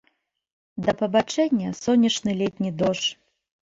Да 0.87 0.95
пабачэння, 1.01 1.69
сонечны 1.83 2.31
летні 2.43 2.69
дождж! 2.81 3.07